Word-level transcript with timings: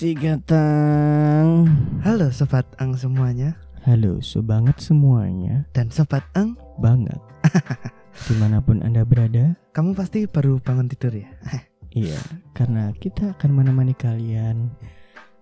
Si 0.00 0.16
Gatang. 0.16 1.68
Halo 2.00 2.32
Sobat 2.32 2.64
Ang 2.80 2.96
semuanya 2.96 3.60
Halo, 3.84 4.24
so 4.24 4.40
banget 4.40 4.80
semuanya. 4.80 5.68
Dan 5.76 5.92
Sobat 5.92 6.24
Ang 6.32 6.56
Banget. 6.80 7.20
Di 8.24 8.32
mana 8.40 8.64
pun 8.64 8.80
Anda 8.80 9.04
berada, 9.04 9.60
Kamu 9.76 9.92
pasti 9.92 10.24
baru 10.24 10.56
bangun 10.56 10.88
tidur 10.88 11.12
ya 11.12 11.28
iya, 12.00 12.16
karena 12.56 12.96
kita 12.96 13.36
akan 13.36 13.52
menemani 13.52 13.92
kalian 13.92 14.72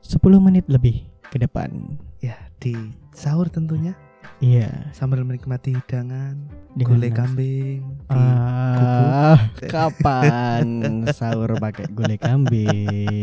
10 0.02 0.18
menit 0.42 0.66
lebih 0.66 1.06
ke 1.30 1.38
depan. 1.38 1.94
Ya 2.18 2.34
di 2.58 2.74
sahur 3.14 3.46
tentunya 3.46 3.94
Iya, 4.42 4.90
Sambil 4.90 5.22
menikmati 5.22 5.78
hidangan 5.78 6.34
Gulai 6.74 7.14
kambing 7.14 7.86
Ah, 8.10 9.38
kapan 9.70 10.82
sahur 11.14 11.54
pakai 11.62 11.86
gulai 11.94 12.18
kambing? 12.18 13.22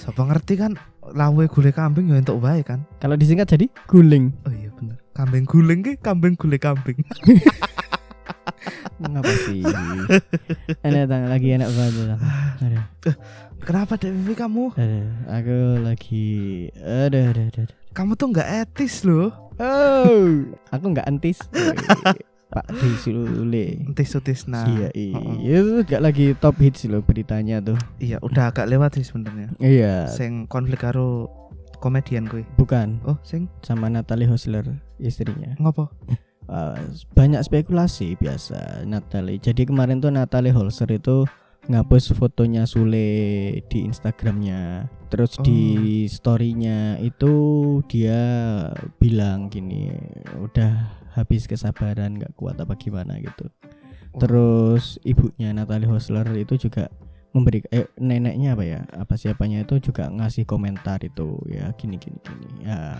Sopo 0.00 0.24
ngerti 0.24 0.56
kan 0.56 0.72
Lawe 1.12 1.44
gulai 1.44 1.72
kambing 1.76 2.08
ya 2.08 2.16
untuk 2.16 2.40
baik 2.40 2.72
kan 2.72 2.80
Kalau 3.02 3.20
disingkat 3.20 3.52
jadi 3.52 3.66
guling. 3.84 4.32
Oh 4.48 4.52
iya 4.52 4.72
bener 4.72 4.96
Kambing 5.12 5.44
guling 5.44 5.84
ke 5.84 6.00
kambing 6.00 6.34
gulai 6.40 6.56
kambing 6.56 6.96
Ngapa 9.00 9.32
sih? 9.48 9.64
Enak 10.84 11.08
tang 11.08 11.24
lagi 11.32 11.56
enak 11.56 11.72
banget. 11.72 12.20
Aduh, 12.60 12.84
Kenapa 13.64 13.96
Dewi 13.96 14.36
kamu 14.36 14.76
aduh, 14.76 15.08
aku 15.24 15.58
lagi 15.80 16.28
aduh, 16.76 17.32
aduh. 17.32 17.48
aduh. 17.48 17.76
Kamu 17.96 18.12
tuh 18.16 18.28
nggak 18.28 18.48
etis 18.68 19.04
loh 19.08 19.32
Oh, 19.60 20.48
aku 20.72 20.84
nggak 20.88 21.04
antis. 21.04 21.36
Pak 22.50 22.66
Disule. 22.82 23.78
Entis 23.86 24.10
sutisna 24.10 24.66
Iya, 24.66 24.90
iya, 24.90 25.54
itu 25.62 25.86
nggak 25.86 26.02
lagi 26.02 26.26
top 26.34 26.58
hits 26.58 26.82
loh 26.90 26.98
beritanya 26.98 27.62
tuh. 27.62 27.78
Iya 28.02 28.18
udah 28.20 28.50
agak 28.50 28.66
lewat 28.66 28.98
sih 28.98 29.06
sebenarnya 29.06 29.54
Iya, 29.62 30.10
Sing 30.10 30.50
konflik 30.50 30.82
karo 30.82 31.30
komedian 31.80 32.28
kuwi 32.28 32.44
bukan 32.60 33.00
Oh 33.08 33.16
sing 33.24 33.48
sama 33.64 33.88
Natalie 33.88 34.28
Hosler 34.28 34.66
istrinya. 35.00 35.56
ngopo 35.62 35.88
Uh, 36.50 36.74
banyak 37.18 37.46
spekulasi 37.46 38.18
biasa 38.18 38.82
Natalie. 38.82 39.38
Jadi 39.38 39.70
kemarin 39.70 40.02
tuh 40.02 40.10
Natalie 40.10 40.50
Holzer 40.50 40.90
itu 40.90 41.22
ngapus 41.70 42.10
fotonya 42.18 42.66
Sule 42.66 43.54
di 43.70 43.78
Instagramnya. 43.86 44.90
Terus 45.10 45.38
di 45.42 46.06
storynya 46.10 46.98
itu 46.98 47.34
dia 47.86 48.22
bilang 48.98 49.46
gini, 49.46 49.94
udah 50.42 50.99
habis 51.12 51.46
kesabaran 51.46 52.18
nggak 52.18 52.34
kuat 52.34 52.58
apa 52.58 52.74
gimana 52.74 53.18
gitu. 53.18 53.50
Terus 54.18 54.98
ibunya 55.06 55.54
Natalie 55.54 55.86
Hosler 55.86 56.26
itu 56.34 56.58
juga 56.58 56.90
memberi 57.30 57.62
eh 57.70 57.86
neneknya 57.94 58.58
apa 58.58 58.64
ya 58.66 58.82
apa 58.90 59.14
siapanya 59.14 59.62
itu 59.62 59.78
juga 59.78 60.10
ngasih 60.10 60.42
komentar 60.50 60.98
itu 61.06 61.38
ya 61.46 61.70
gini 61.78 61.94
gini 61.94 62.18
gini. 62.18 62.66
Ya. 62.66 62.98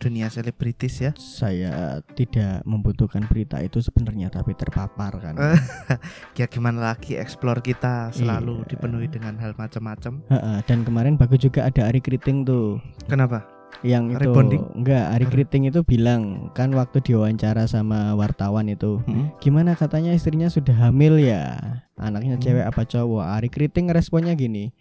Dunia 0.00 0.32
selebritis 0.32 0.96
ya. 0.96 1.12
Saya 1.20 2.00
tidak 2.16 2.64
membutuhkan 2.64 3.28
berita 3.28 3.60
itu 3.60 3.84
sebenarnya 3.84 4.32
tapi 4.32 4.56
terpapar 4.56 5.20
kan. 5.20 5.34
Ya 6.40 6.48
gimana 6.48 6.92
lagi 6.96 7.20
explore 7.20 7.60
kita 7.60 8.12
selalu 8.16 8.64
Iya. 8.64 8.68
dipenuhi 8.72 9.08
dengan 9.12 9.36
hal 9.36 9.52
macam-macam. 9.52 10.24
Dan 10.64 10.84
kemarin 10.88 11.20
bagus 11.20 11.44
juga 11.44 11.68
ada 11.68 11.84
Ari 11.92 12.00
Kriting 12.00 12.48
tuh. 12.48 12.80
Kenapa 13.08 13.44
yang 13.80 14.08
itu 14.08 14.18
Rebonding? 14.18 14.62
enggak 14.72 15.04
Ari? 15.12 15.26
Kriting 15.26 15.68
itu 15.68 15.80
bilang 15.80 16.48
kan 16.52 16.72
waktu 16.72 16.98
diwawancara 16.98 17.66
sama 17.66 18.12
wartawan 18.12 18.66
itu 18.66 19.04
Hmm? 19.04 19.28
gimana 19.36 19.72
katanya 19.72 20.10
istrinya 20.10 20.48
sudah 20.48 20.72
hamil 20.74 21.16
ya 21.16 21.60
anaknya 21.94 22.36
Hmm. 22.36 22.42
cewek 22.42 22.64
apa 22.64 22.82
cowok 22.82 23.24
Ari 23.36 23.48
Kriting 23.48 23.86
responnya 23.88 24.32
gini 24.32 24.72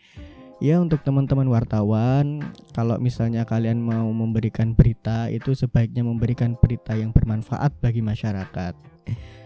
ya 0.57 0.79
untuk 0.79 1.03
teman-teman 1.03 1.45
wartawan 1.45 2.39
kalau 2.71 2.95
misalnya 2.95 3.43
kalian 3.43 3.77
mau 3.77 4.07
memberikan 4.07 4.71
berita 4.71 5.27
itu 5.27 5.51
sebaiknya 5.51 6.01
memberikan 6.01 6.55
berita 6.55 6.95
yang 6.95 7.11
bermanfaat 7.11 7.75
bagi 7.77 7.99
masyarakat 7.99 8.73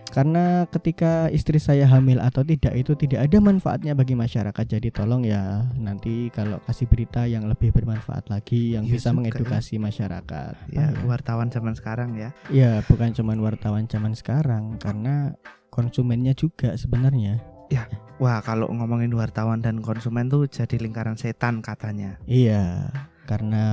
karena 0.09 0.66
ketika 0.74 1.30
istri 1.30 1.62
saya 1.62 1.86
hamil 1.86 2.18
atau 2.18 2.42
tidak 2.42 2.74
itu 2.74 2.97
tidak 2.97 3.30
ada 3.30 3.38
manfaatnya 3.38 3.94
bagi 3.94 4.18
masyarakat. 4.18 4.66
Jadi 4.66 4.90
tolong 4.90 5.22
ya 5.22 5.70
nanti 5.78 6.34
kalau 6.34 6.58
kasih 6.66 6.90
berita 6.90 7.30
yang 7.30 7.46
lebih 7.46 7.70
bermanfaat 7.70 8.28
lagi 8.28 8.74
yang 8.74 8.90
Iya 8.90 8.94
bisa 8.97 9.09
ya. 9.09 9.16
mengedukasi 9.16 9.78
masyarakat. 9.78 10.53
Ya 10.74 10.90
Ah, 10.90 11.06
wartawan 11.06 11.53
zaman 11.53 11.78
sekarang 11.78 12.18
ya. 12.18 12.34
Ya 12.50 12.81
bukan 12.90 13.14
cuman 13.14 13.38
wartawan 13.38 13.86
zaman 13.86 14.18
sekarang 14.18 14.81
karena 14.81 15.38
konsumennya 15.70 16.34
juga 16.34 16.74
sebenarnya. 16.74 17.38
wah 18.18 18.41
kalau 18.41 18.66
ngomongin 18.74 19.14
wartawan 19.14 19.62
dan 19.62 19.78
konsumen 19.80 20.26
tuh 20.26 20.50
jadi 20.50 20.81
lingkaran 20.81 21.16
setan 21.16 21.62
katanya. 21.62 22.18
Iya 22.26 22.90
karena 23.30 23.66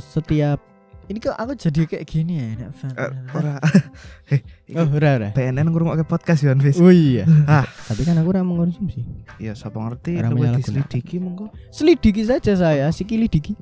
setiap 0.00 0.71
ini 1.06 1.18
kok 1.18 1.34
aku 1.34 1.52
jadi 1.54 1.80
kayak 1.84 2.04
gini 2.04 2.32
ya, 2.36 2.46
Nak 2.58 2.70
Fan? 2.74 2.92
Eh, 2.94 3.10
ora 3.32 3.54
Oh, 4.78 4.88
ora 4.88 5.08
ora. 5.18 5.28
BNN 5.30 5.68
ngurungokke 5.68 6.06
podcast 6.06 6.40
ya 6.40 6.54
Fis 6.56 6.78
Oh 6.78 6.88
iya. 6.88 7.26
Ah. 7.50 7.66
Tapi 7.66 8.02
kan 8.02 8.16
aku 8.16 8.30
ora 8.30 8.40
mengkonsumsi. 8.40 9.02
ya 9.36 9.52
sapa 9.52 9.76
ngerti 9.76 10.16
luwih 10.16 10.48
menyalahgunakan. 10.48 10.58
diselidiki 10.62 11.16
monggo 11.18 11.46
Selidiki 11.68 12.22
saja 12.22 12.52
saya, 12.54 12.86
sikili 12.88 13.26
diki. 13.26 13.52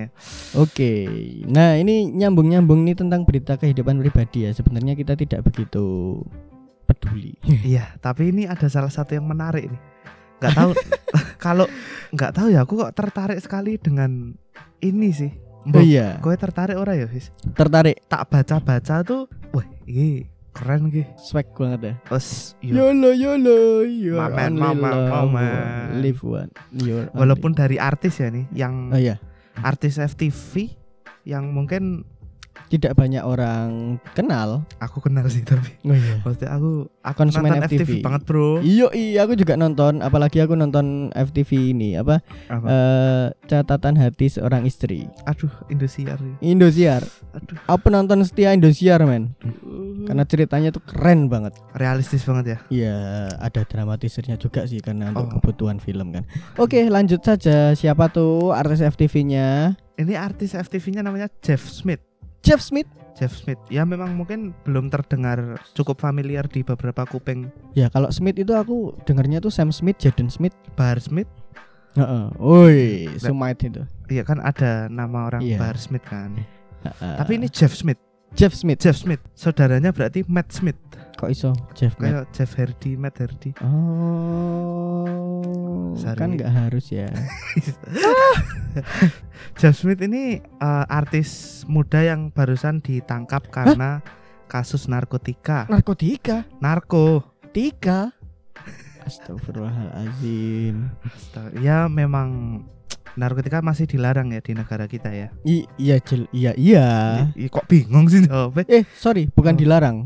Oke. 0.64 0.92
Nah, 1.46 1.76
ini 1.76 2.08
nyambung-nyambung 2.10 2.82
nih 2.82 2.96
tentang 2.96 3.22
berita 3.22 3.54
kehidupan 3.54 4.00
pribadi 4.00 4.44
ya. 4.44 4.50
Sebenarnya 4.50 4.96
kita 4.96 5.14
tidak 5.14 5.46
begitu 5.46 6.18
peduli. 6.84 7.38
iya 7.62 7.94
tapi 8.02 8.34
ini 8.34 8.50
ada 8.50 8.66
salah 8.66 8.90
satu 8.90 9.14
yang 9.14 9.22
menarik 9.22 9.70
nih 9.70 9.78
nggak 10.42 10.54
tahu 10.58 10.70
kalau 11.38 11.66
nggak 12.10 12.32
tahu 12.34 12.50
ya 12.50 12.66
aku 12.66 12.82
kok 12.82 12.98
tertarik 12.98 13.38
sekali 13.38 13.78
dengan 13.78 14.34
ini 14.82 15.08
sih 15.14 15.30
Mbok, 15.62 15.82
iya, 15.82 16.16
kowe 16.18 16.32
tertarik 16.32 16.74
ora 16.74 16.94
ya 16.94 17.04
Fis? 17.04 17.28
Tertarik. 17.52 18.00
Tak 18.06 18.26
baca-baca 18.26 19.02
tuh 19.02 19.28
wah 19.50 19.64
ini 19.84 20.24
keren 20.50 20.88
gitu 20.88 21.06
swag 21.16 21.46
banget 21.52 21.80
ya. 21.80 21.94
Terus 22.02 22.28
yo, 22.58 22.90
YOLO 22.90 23.10
YOLO 23.12 23.58
you 23.84 24.16
are 24.16 24.32
Mamen, 24.32 24.56
mamen, 24.56 24.94
mamen. 25.06 26.00
Live 26.00 26.20
one 26.20 26.50
only- 26.74 27.12
walaupun 27.12 27.52
dari 27.52 27.76
artis 27.76 28.18
ya 28.18 28.28
nih 28.28 28.48
yang 28.50 28.88
Oh 28.88 28.96
iya. 28.96 29.20
artis 29.56 29.96
FTV 29.96 30.72
yang 31.22 31.52
mungkin 31.52 32.02
Tidak 32.66 32.92
banyak 32.92 33.20
orang 33.20 33.96
kenal. 34.12 34.62
Aku 34.78 34.98
kenal 34.98 35.24
sih 35.26 35.40
tapi 35.40 35.74
Oh 35.82 35.90
iya. 35.90 36.20
maksudnya 36.20 36.50
aku 36.52 36.70
aku 37.00 37.16
Konsumen 37.18 37.50
nonton 37.52 37.66
FTV. 37.66 37.90
banget 38.00 38.22
bro. 38.24 38.60
Iya 38.60 38.86
iya 38.92 39.18
aku 39.22 39.34
juga 39.34 39.54
nonton 39.54 39.98
Apalagi 40.00 40.38
aku 40.38 40.52
nonton 40.52 40.86
FTV 41.10 41.50
ini 41.70 41.94
Apa 41.94 42.20
apa? 42.46 42.66
eh, 42.66 43.26
Catatan 43.44 43.94
hati 43.96 44.28
seorang 44.28 44.62
istri. 44.62 45.10
Aduh 45.24 45.50
Indosiar. 45.66 46.20
Indosiar. 46.40 47.02
Aduh. 47.32 47.58
Aku 47.66 47.78
penonton 47.82 48.22
setia 48.22 48.50
Indosiar 48.50 49.02
men. 49.02 49.34
Karena 50.00 50.22
ceritanya 50.22 50.68
tuh 50.68 50.80
keren 50.80 51.26
banget. 51.26 51.54
Realistis 51.72 52.22
banget 52.22 52.44
ya? 52.46 52.58
Iya 52.68 52.96
ada 53.36 53.62
dramatisirnya 53.62 54.34
juga 54.36 54.64
sih 54.64 54.78
Karena 54.78 55.10
untuk 55.10 55.26
Oh. 55.26 55.32
kebutuhan 55.36 55.78
film 55.78 56.10
kan. 56.10 56.22
Oke 56.56 56.86
lanjut 56.86 57.20
saja. 57.20 57.72
Siapa 57.72 58.08
tuh 58.08 58.50
artis 58.50 58.80
FTV-nya 58.80 59.74
ini 59.96 60.14
artis 60.14 60.52
FTV-nya 60.52 61.00
namanya 61.00 61.28
Jeff 61.40 61.60
Smith 61.62 62.00
Jeff 62.40 62.60
Smith 62.60 62.88
Jeff 63.12 63.36
Smith 63.36 63.60
ya 63.68 63.84
memang 63.84 64.16
mungkin 64.16 64.56
belum 64.64 64.88
terdengar 64.88 65.60
cukup 65.72 66.00
familiar 66.00 66.48
di 66.48 66.64
beberapa 66.64 67.04
kuping 67.04 67.52
Ya 67.76 67.86
kalau 67.86 68.08
Smith 68.08 68.34
itu 68.34 68.52
aku 68.52 68.96
dengarnya 69.04 69.38
tuh 69.38 69.52
Sam 69.52 69.68
Smith, 69.70 70.00
Jaden 70.00 70.32
Smith. 70.32 70.56
Bahar 70.72 70.96
Smith 70.98 71.28
Heeh. 71.90 72.24
Woi, 72.38 73.10
Smith 73.18 73.60
itu. 73.60 73.82
iya 74.08 74.22
kan 74.22 74.38
ada 74.38 74.86
nama 74.88 75.26
orang 75.26 75.42
Iya. 75.42 75.58
Bahar 75.58 75.76
Smith 75.76 76.06
kan 76.06 76.32
Heeh. 76.80 77.16
tapi 77.20 77.36
ini 77.36 77.50
Jeff 77.52 77.76
Smith 77.76 77.98
Jeff 78.34 78.54
Smith. 78.54 78.78
Jeff 78.78 78.96
Smith 78.96 79.20
saudaranya 79.34 79.90
berarti 79.90 80.22
Matt 80.26 80.54
Smith 80.54 80.78
Kok 81.18 81.28
iso 81.28 81.52
Jeff 81.76 81.98
kayak 82.00 82.32
Jeff 82.32 82.56
Hardy 82.56 82.96
Matt 82.96 83.20
Hardy 83.20 83.52
Oh, 83.60 85.04
Sorry. 85.98 86.16
kan 86.16 86.32
nggak 86.32 86.48
harus 86.48 86.88
ya. 86.88 87.12
Jeff 89.60 89.76
Smith 89.76 90.00
ini 90.00 90.40
eh, 90.40 90.84
artis 90.88 91.60
muda 91.68 92.00
yang 92.00 92.32
barusan 92.32 92.80
ditangkap 92.80 93.52
karena 93.52 94.00
kasus 94.48 94.88
narkotika. 94.88 95.68
Narkotika, 95.68 96.48
Narko. 96.62 97.20
tika. 97.52 98.14
Astagfirullahalazim. 99.04 100.88
Ya 101.60 101.84
memang 101.90 102.62
narkotika 103.20 103.60
masih 103.60 103.84
dilarang 103.84 104.32
ya 104.32 104.40
di 104.40 104.56
negara 104.56 104.88
kita 104.88 105.12
ya. 105.12 105.28
I- 105.44 105.68
iya, 105.76 106.00
Jel. 106.00 106.24
Iya, 106.32 106.56
iya. 106.56 106.86
Ih, 107.36 107.52
kok 107.52 107.68
bingung 107.68 108.08
sih 108.08 108.24
jawabnya? 108.24 108.64
Eh, 108.72 108.88
sorry, 108.96 109.28
bukan 109.28 109.54
Oh. 109.54 109.60
dilarang. 109.60 109.98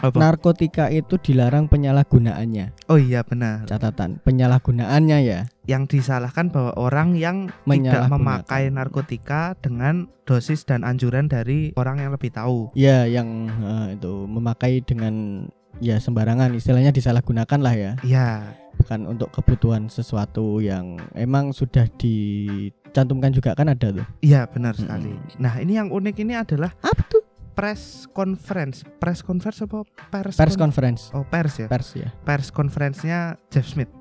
Apa? 0.00 0.16
Narkotika 0.16 0.88
itu 0.88 1.20
dilarang 1.20 1.68
penyalahgunaannya. 1.68 2.88
oh 2.88 2.96
iya 2.96 3.20
benar. 3.22 3.68
Catatan, 3.68 4.24
penyalahgunaannya 4.24 5.18
ya. 5.20 5.40
Yang 5.68 6.00
disalahkan 6.00 6.48
bahwa 6.48 6.72
orang 6.80 7.12
yang 7.14 7.52
tidak 7.68 8.08
memakai 8.08 8.72
narkotika 8.72 9.52
dengan 9.60 10.08
dosis 10.24 10.64
dan 10.64 10.82
anjuran 10.82 11.28
dari 11.28 11.76
orang 11.76 12.00
yang 12.00 12.10
lebih 12.10 12.32
tahu. 12.32 12.72
Ya, 12.72 13.04
yang 13.04 13.52
eh, 13.52 14.00
itu 14.00 14.24
memakai 14.24 14.80
dengan 14.80 15.46
ya 15.78 16.00
sembarangan 16.00 16.56
istilahnya 16.56 16.90
disalahgunakan 16.90 17.60
lah 17.60 17.74
ya. 17.76 17.92
Ya, 18.02 18.56
bukan 18.82 19.06
untuk 19.06 19.30
kebutuhan 19.30 19.86
sesuatu 19.86 20.58
yang 20.58 20.98
emang 21.14 21.50
sudah 21.50 21.86
dicantumkan 21.96 23.30
juga 23.30 23.54
kan 23.54 23.70
ada 23.70 23.94
tuh. 23.94 24.06
Iya 24.20 24.44
benar 24.44 24.74
sekali. 24.74 25.14
Mm. 25.14 25.38
Nah 25.38 25.54
ini 25.56 25.72
yang 25.74 25.88
unik 25.88 26.16
ini 26.18 26.34
adalah 26.34 26.74
Apa 26.78 27.02
tuh? 27.06 27.22
press 27.52 28.08
conference, 28.10 28.82
press 28.96 29.20
conference 29.20 29.60
apa 29.60 29.84
pers? 30.10 30.34
Pers 30.34 30.56
con- 30.56 30.68
conference. 30.68 31.12
oh 31.12 31.22
pers 31.22 31.54
ya, 31.56 31.68
Pers 31.68 31.88
ya. 31.94 32.08
pers 32.24 32.48
conference-nya 32.48 33.36
Jeff 33.48 33.68
Smith. 33.68 33.92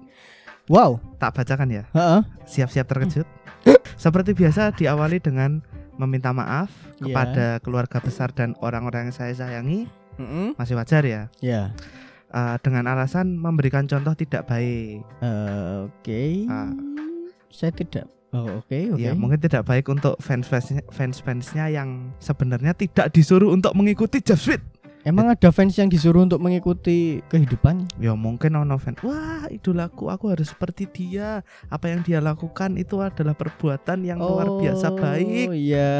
Wow. 0.65 1.03
Tak 1.19 1.35
bacakan 1.35 1.67
ya. 1.67 1.83
Siap-siap 2.47 2.87
terkejut. 2.87 3.27
Seperti 3.99 4.31
biasa 4.31 4.71
diawali 4.71 5.19
dengan 5.19 5.59
meminta 5.99 6.31
maaf 6.31 6.71
Iya. 6.97 7.03
kepada 7.03 7.45
keluarga 7.59 7.99
besar 7.99 8.31
dan 8.31 8.55
orang-orang 8.63 9.11
yang 9.11 9.15
saya 9.15 9.35
sayangi. 9.35 9.85
Mm-mm. 10.15 10.55
Masih 10.55 10.79
wajar 10.79 11.03
ya. 11.03 11.27
Ya. 11.43 11.75
Eh, 12.31 12.55
dengan 12.63 12.87
alasan 12.87 13.35
memberikan 13.35 13.83
contoh 13.91 14.15
tidak 14.15 14.47
baik. 14.47 15.03
Eh, 15.19 15.75
Oke. 15.83 16.47
Ah. 16.47 16.71
Saya 17.51 17.75
tidak. 17.75 18.07
Oh, 18.31 18.63
oke, 18.63 18.95
oke. 18.95 19.03
Ya 19.03 19.11
mungkin 19.11 19.43
tidak 19.43 19.67
baik 19.67 19.91
untuk 19.91 20.15
fans-fansnya 20.23 20.87
fans-fansnya 20.87 21.67
yang 21.67 22.15
sebenarnya 22.23 22.71
tidak 22.71 23.11
disuruh 23.11 23.51
untuk 23.51 23.75
mengikuti 23.75 24.23
Jeff 24.23 24.39
Smith. 24.39 24.63
Emang 25.01 25.33
ada 25.33 25.49
fans 25.49 25.73
yang 25.81 25.89
disuruh 25.89 26.21
untuk 26.21 26.37
mengikuti 26.37 27.25
kehidupannya? 27.25 27.89
Ya 27.97 28.13
mungkin 28.13 28.53
ono 28.53 28.77
fans. 28.77 29.01
Wah 29.01 29.49
idolaku, 29.49 30.13
aku 30.13 30.29
harus 30.29 30.53
seperti 30.53 30.85
dia. 30.85 31.41
Apa 31.73 31.89
yang 31.89 32.05
dia 32.05 32.21
lakukan 32.21 32.77
itu 32.77 33.01
adalah 33.01 33.33
perbuatan 33.33 34.05
yang 34.05 34.21
luar 34.21 34.61
biasa 34.61 34.93
baik. 34.93 35.49
Oh 35.49 35.57
iya. 35.57 35.93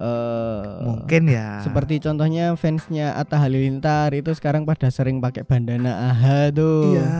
eh, 0.00 0.64
Mungkin 0.88 1.22
ya. 1.28 1.60
Seperti 1.60 2.00
contohnya 2.00 2.56
fansnya 2.56 3.20
Atta 3.20 3.36
Halilintar 3.36 4.16
itu 4.16 4.32
sekarang 4.32 4.64
pada 4.64 4.88
sering 4.88 5.20
pakai 5.20 5.44
bandana 5.44 6.12
AHA 6.16 6.56
tuh. 6.56 6.96
Iya, 6.96 7.12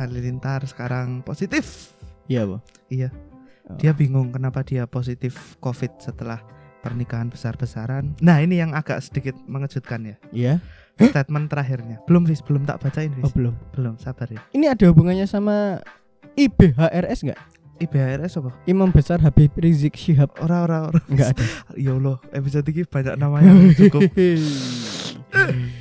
Halilintar 0.00 0.64
sekarang 0.64 1.20
positif. 1.20 1.92
Iya, 2.32 2.48
Bu. 2.48 2.64
Iya. 2.88 3.12
Oh. 3.68 3.76
Dia 3.76 3.92
bingung 3.92 4.32
kenapa 4.32 4.64
dia 4.64 4.88
positif 4.88 5.60
COVID 5.60 6.00
setelah 6.00 6.40
pernikahan 6.80 7.28
besar-besaran. 7.28 8.16
Nah, 8.18 8.40
ini 8.40 8.58
yang 8.58 8.72
agak 8.72 9.00
sedikit 9.00 9.36
mengejutkan 9.44 10.04
ya. 10.04 10.16
Iya. 10.32 10.54
Statement 11.00 11.48
terakhirnya. 11.48 11.96
Belum, 12.04 12.28
Riz, 12.28 12.44
belum 12.44 12.68
tak 12.68 12.80
bacain, 12.80 13.08
Oh, 13.16 13.24
Riz. 13.24 13.32
belum. 13.32 13.54
Belum, 13.72 13.94
sabar 13.96 14.28
ya. 14.28 14.40
Ini 14.52 14.72
ada 14.72 14.84
hubungannya 14.88 15.24
sama 15.24 15.80
IBHRS 16.36 17.24
nggak? 17.24 17.40
IBHRS 17.80 18.36
apa? 18.36 18.50
Imam 18.68 18.92
Besar 18.92 19.24
Habib 19.24 19.56
Rizik 19.56 19.96
Syihab. 19.96 20.28
Ora 20.36 20.68
ora 20.68 20.92
ora. 20.92 21.00
Enggak 21.08 21.32
ada. 21.32 21.44
Ya 21.80 21.96
Allah, 21.96 22.20
episode 22.30 22.68
ini 22.68 22.84
banyak 22.84 23.14
namanya 23.16 23.50
cukup. 23.72 24.02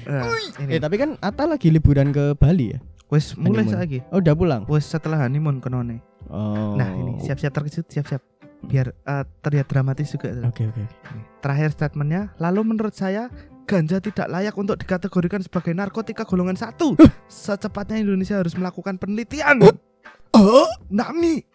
Nah, 0.10 0.26
ini. 0.62 0.78
eh, 0.78 0.82
tapi 0.82 0.96
kan 0.98 1.14
Atta 1.22 1.46
lagi 1.46 1.70
liburan 1.70 2.10
ke 2.10 2.34
Bali 2.34 2.74
ya? 2.74 2.80
Wes 3.10 3.34
mulai 3.34 3.66
lagi. 3.66 4.00
Oh, 4.14 4.22
udah 4.22 4.34
pulang. 4.34 4.62
Wes 4.70 4.86
setelah 4.86 5.26
honeymoon 5.26 5.58
kenone. 5.58 6.02
Oh. 6.30 6.78
Nah, 6.78 6.90
ini 6.94 7.18
siap-siap 7.22 7.50
terkejut, 7.50 7.86
siap-siap. 7.90 8.22
Biar 8.60 8.92
eh, 8.92 9.24
terlihat 9.40 9.68
dramatis 9.68 10.12
juga. 10.12 10.32
Oke, 10.44 10.68
oke. 10.68 10.82
oke. 10.82 10.96
Nih, 11.16 11.26
Terakhir 11.40 11.70
statementnya, 11.72 12.36
lalu 12.38 12.76
menurut 12.76 12.92
saya 12.92 13.32
ganja 13.64 14.02
tidak 14.02 14.28
layak 14.28 14.56
untuk 14.58 14.76
dikategorikan 14.76 15.40
sebagai 15.40 15.72
narkotika 15.72 16.26
golongan 16.26 16.58
satu. 16.58 16.98
Secepatnya 17.30 18.02
Indonesia 18.02 18.36
harus 18.36 18.58
melakukan 18.58 18.98
penelitian. 18.98 19.62
Oh, 20.34 20.68
Nami. 20.90 21.46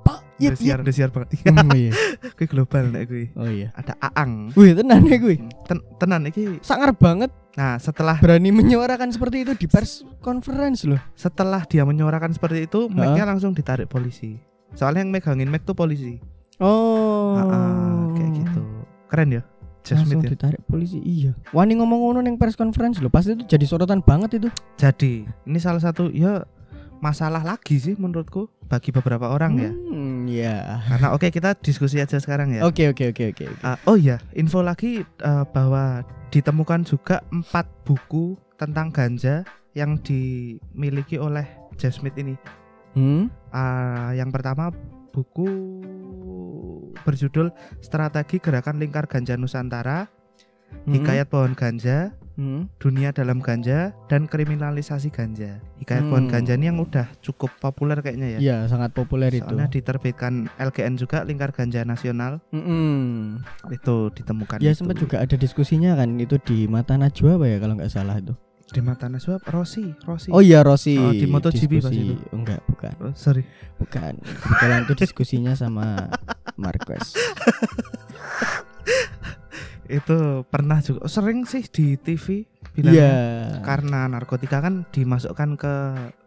Pak. 0.00 0.18
Udah 0.40 0.40
Iya, 0.40 0.56
siar, 0.56 0.78
udah 0.80 0.94
siar 0.96 1.10
banget. 1.12 1.36
Hmm, 1.44 1.68
iya. 1.76 1.92
Kuwi 2.40 2.46
global 2.48 2.88
nek 2.88 3.04
kuwi. 3.06 3.28
Oh 3.36 3.44
iya. 3.44 3.68
Ada 3.76 3.92
Aang. 4.00 4.48
Wih, 4.56 4.72
tenan 4.72 5.04
ya 5.04 5.20
gue. 5.20 5.36
Ten- 5.68 5.84
tenan 6.00 6.24
iki. 6.24 6.58
Sangar 6.64 6.96
banget 6.96 7.28
Nah, 7.50 7.76
setelah 7.76 8.16
berani 8.22 8.54
menyuarakan 8.54 9.10
seperti 9.10 9.42
itu 9.42 9.52
di 9.58 9.66
pers 9.66 10.06
conference 10.22 10.86
loh. 10.86 11.02
setelah 11.12 11.66
dia 11.66 11.82
menyuarakan 11.82 12.30
seperti 12.30 12.70
itu, 12.70 12.86
mic-nya 12.86 13.26
langsung 13.26 13.50
ditarik 13.52 13.90
polisi. 13.90 14.38
Soalnya 14.74 15.02
yang 15.02 15.10
megangin 15.12 15.50
mic 15.50 15.66
tuh 15.66 15.74
polisi. 15.74 16.22
Oh. 16.60 17.36
Ah, 17.36 17.44
ah, 17.48 18.02
kayak 18.14 18.30
gitu. 18.44 18.62
Keren 19.08 19.30
ya. 19.40 19.42
Just 19.80 20.04
Langsung 20.04 20.20
Smith 20.20 20.28
ya. 20.28 20.30
ditarik 20.36 20.62
polisi. 20.68 20.98
Iya. 21.00 21.32
Wani 21.56 21.80
ngomong 21.80 21.98
ngono 22.04 22.18
neng 22.20 22.36
press 22.36 22.54
conference 22.54 23.00
loh. 23.00 23.08
Pasti 23.08 23.32
itu 23.32 23.44
jadi 23.48 23.64
sorotan 23.64 24.04
banget 24.04 24.36
itu. 24.36 24.48
Jadi, 24.76 25.24
ini 25.24 25.58
salah 25.58 25.80
satu 25.80 26.12
ya 26.12 26.44
masalah 27.00 27.40
lagi 27.40 27.80
sih 27.80 27.96
menurutku 27.96 28.52
bagi 28.68 28.92
beberapa 28.92 29.32
orang 29.32 29.52
ya. 29.56 29.72
Hmm, 29.72 30.28
ya. 30.28 30.84
Karena 30.86 31.16
oke 31.16 31.32
kita 31.32 31.56
diskusi 31.58 31.98
aja 31.98 32.20
sekarang 32.20 32.54
ya. 32.54 32.62
Oke, 32.68 32.92
oke, 32.92 33.10
oke, 33.10 33.34
oke. 33.34 33.44
oke. 33.50 33.64
Ah, 33.64 33.80
oh 33.88 33.96
iya, 33.96 34.20
info 34.36 34.60
lagi 34.60 35.00
eh, 35.02 35.44
bahwa 35.50 36.04
ditemukan 36.30 36.86
juga 36.86 37.24
empat 37.32 37.66
buku 37.82 38.38
tentang 38.60 38.92
ganja 38.92 39.42
yang 39.72 39.98
dimiliki 40.04 41.16
oleh 41.16 41.48
Jeff 41.80 41.98
Smith 41.98 42.14
ini. 42.20 42.36
Hmm? 42.92 43.30
Ah, 43.48 44.10
yang 44.12 44.30
pertama 44.30 44.70
buku 45.10 45.46
berjudul 47.00 47.50
Strategi 47.78 48.38
Gerakan 48.38 48.78
Lingkar 48.78 49.06
Ganja 49.06 49.34
Nusantara, 49.34 50.06
Hmm? 50.86 50.94
Hikayat 50.94 51.26
Pohon 51.26 51.58
Ganja, 51.58 52.14
Hmm? 52.38 52.70
Dunia 52.78 53.10
Dalam 53.10 53.42
Ganja, 53.42 53.90
dan 54.06 54.24
Kriminalisasi 54.24 55.10
Ganja. 55.10 55.58
Hikayat 55.76 56.06
Hmm. 56.06 56.10
Pohon 56.10 56.26
Ganja 56.26 56.54
ini 56.54 56.70
yang 56.70 56.78
udah 56.78 57.10
cukup 57.18 57.50
populer 57.58 57.98
kayaknya 57.98 58.38
ya. 58.38 58.38
Iya, 58.38 58.56
sangat 58.64 58.94
populer 58.94 59.34
itu. 59.34 59.42
Soalnya 59.42 59.66
diterbitkan 59.66 60.46
LGN 60.56 60.94
juga 60.94 61.26
Lingkar 61.26 61.50
Ganja 61.50 61.82
Nasional 61.82 62.38
Mm-mm. 62.48 63.42
itu 63.68 63.96
ditemukan. 64.14 64.62
Ya 64.62 64.70
itu. 64.70 64.78
sempat 64.78 64.96
juga 64.96 65.18
ada 65.18 65.34
diskusinya 65.34 65.98
kan 65.98 66.14
itu 66.16 66.38
di 66.38 66.64
Mata 66.64 66.94
Najwa 66.94 67.34
apa 67.34 67.46
ya 67.46 67.58
kalau 67.58 67.74
nggak 67.74 67.90
salah 67.90 68.16
itu. 68.16 68.32
Di 68.70 68.80
mata 68.80 69.10
Naswab 69.10 69.42
Rossi, 69.46 69.90
Rossi. 70.06 70.30
Oh 70.30 70.38
iya 70.38 70.62
Rossi. 70.62 70.94
Oh, 70.94 71.10
di 71.10 71.26
MotoGP 71.26 71.82
pas 71.82 71.90
Diskusi- 71.90 72.14
itu. 72.14 72.24
Enggak, 72.30 72.62
bukan. 72.70 72.94
Oh, 73.02 73.14
sorry. 73.14 73.42
Bukan. 73.76 74.14
Kebetulan 74.22 74.80
itu 74.86 74.94
diskusinya 74.94 75.52
sama 75.54 76.08
Marquez. 76.54 77.14
Itu 79.90 80.46
pernah 80.46 80.78
juga 80.78 81.02
oh, 81.02 81.10
sering 81.10 81.42
sih 81.42 81.66
di 81.66 81.98
TV 81.98 82.46
Iya. 82.46 82.70
bilangnya 82.78 83.10
karena 83.66 84.06
narkotika 84.06 84.62
kan 84.62 84.86
dimasukkan 84.94 85.58
ke 85.58 85.74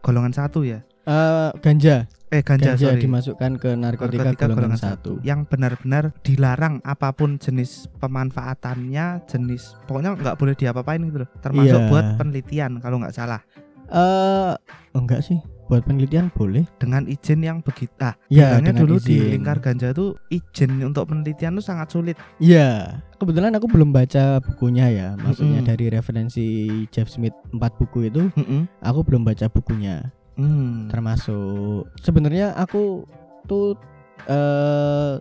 golongan 0.03 0.35
satu 0.35 0.67
ya. 0.67 0.83
Eh, 1.03 1.49
ganja. 1.59 2.07
Eh 2.27 2.41
ganja, 2.41 2.73
Ganja 2.73 2.89
sorry. 2.89 2.97
dimasukkan 2.99 3.51
ke 3.61 3.69
narkotika, 3.75 4.33
golongan, 4.39 4.73
satu. 4.73 5.21
yang 5.21 5.45
benar-benar 5.45 6.17
dilarang 6.21 6.81
apa 6.81 7.13
pun 7.13 7.37
jenis 7.37 7.85
pemanfaatannya 8.01 9.21
jenis 9.27 9.77
pokoknya 9.85 10.17
nggak 10.17 10.35
boleh 10.35 10.55
diapa-apain 10.55 10.97
gitu 11.03 11.21
loh 11.21 11.29
termasuk 11.39 11.77
Iya. 11.77 11.89
buat 11.89 12.05
penelitian 12.17 12.71
kalau 12.79 12.97
nggak 12.97 13.13
salah 13.13 13.41
Eh, 13.85 14.53
enggak 14.93 15.21
sih. 15.21 15.37
Buat 15.63 15.85
penelitian 15.85 16.27
boleh. 16.29 16.65
dengan 16.75 17.05
izin 17.05 17.39
yang 17.39 17.61
begitu 17.61 17.93
ah 17.99 18.17
Ya, 18.27 18.57
dulu 18.57 18.97
di 18.97 19.13
izin. 19.15 19.29
lingkar 19.31 19.61
ganja 19.61 19.93
tuh 19.93 20.17
izin 20.27 20.81
untuk 20.81 21.05
penelitian 21.05 21.53
tuh 21.53 21.61
sangat 21.61 21.87
sulit 21.87 22.17
Iya. 22.37 22.97
Kebetulan 23.15 23.53
aku 23.53 23.69
belum 23.69 23.93
baca 23.93 24.41
bukunya 24.41 24.89
ya. 24.89 25.07
Maksudnya 25.15 25.61
Mm-mm. 25.61 25.69
dari 25.69 25.85
referensi 25.87 26.45
Jeff 26.89 27.07
Smith 27.07 27.31
empat 27.49 27.77
buku 27.77 28.09
itu, 28.09 28.33
Mm-mm. 28.33 28.65
aku 28.81 28.99
belum 29.03 29.21
baca 29.21 29.45
bukunya. 29.47 30.09
Hmm. 30.33 30.89
Termasuk 30.89 31.89
sebenarnya 31.99 32.53
aku 32.53 33.05
tuh 33.43 33.77
eh 34.25 35.15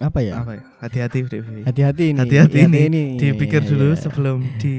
apa 0.00 0.18
ya? 0.20 0.34
apa 0.38 0.52
ya 0.54 0.62
hati-hati 0.80 1.18
Devi. 1.24 1.60
Hati-hati 1.62 2.04
ini. 2.12 2.18
Hati-hati 2.18 2.58
ini. 2.62 2.78
ini. 2.88 3.02
dipikir 3.16 3.62
Iya, 3.62 3.68
dulu 3.68 3.86
iya. 3.90 3.96
sebelum 3.96 4.38
di 4.58 4.74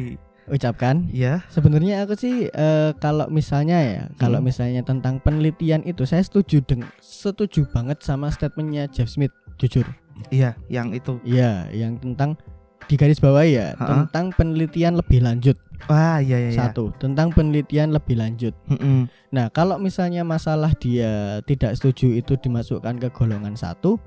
ucapkan. 0.46 1.10
ya 1.10 1.42
Sebenarnya 1.48 2.06
aku 2.06 2.14
sih 2.14 2.46
eh, 2.46 2.92
kalau 2.98 3.26
misalnya 3.28 3.82
ya, 3.82 4.04
kalau 4.16 4.38
Hmm. 4.38 4.46
misalnya 4.46 4.82
tentang 4.82 5.18
penelitian 5.18 5.82
itu 5.82 6.06
saya 6.06 6.22
setuju 6.22 6.62
deng 6.62 6.86
setuju 7.00 7.66
banget 7.66 8.02
sama 8.02 8.30
statementnya 8.30 8.86
Jeff 8.88 9.10
Smith, 9.10 9.34
jujur. 9.58 9.86
iya 10.30 10.54
yang 10.70 10.94
itu 10.94 11.18
Iya, 11.22 11.68
yang 11.72 11.98
tentang 11.98 12.38
di 12.86 12.96
garis 12.96 13.18
bawah 13.18 13.42
ya, 13.42 13.74
Ha-ha. 13.74 14.06
tentang 14.06 14.30
penelitian 14.32 14.96
lebih 14.96 15.22
lanjut. 15.22 15.58
wah 15.86 16.18
iya 16.18 16.40
iya, 16.40 16.50
iya. 16.50 16.60
Satu, 16.66 16.90
tentang 16.98 17.30
penelitian 17.30 17.92
lebih 17.92 18.16
lanjut. 18.16 18.56
Mm-mm. 18.66 19.06
Nah, 19.30 19.50
kalau 19.50 19.76
misalnya 19.76 20.24
masalah 20.24 20.72
dia 20.74 21.44
tidak 21.44 21.76
setuju 21.76 22.16
itu 22.16 22.34
dimasukkan 22.36 22.96
ke 22.98 23.12
golongan 23.12 23.54
satu, 23.54 24.00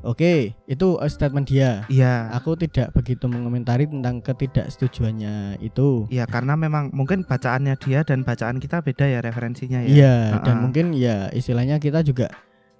oke, 0.00 0.54
itu 0.64 0.88
eh, 0.96 1.10
statement 1.10 1.44
dia. 1.44 1.82
iya 1.88 2.30
Aku 2.32 2.54
tidak 2.54 2.94
begitu 2.94 3.26
mengomentari 3.26 3.84
tentang 3.84 4.22
ketidaksetujuannya 4.22 5.58
itu. 5.60 6.06
Iya 6.08 6.24
karena 6.26 6.54
memang 6.54 6.94
mungkin 6.94 7.22
bacaannya 7.22 7.74
dia 7.80 8.00
dan 8.00 8.22
bacaan 8.22 8.56
kita 8.56 8.80
beda 8.80 9.04
ya 9.06 9.18
referensinya 9.20 9.82
ya. 9.82 9.88
Iya, 9.88 10.14
dan 10.40 10.56
Ha-ha. 10.56 10.62
mungkin 10.62 10.94
ya 10.94 11.28
istilahnya 11.32 11.76
kita 11.78 12.00
juga 12.00 12.30